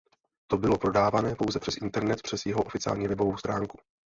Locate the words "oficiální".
2.63-3.07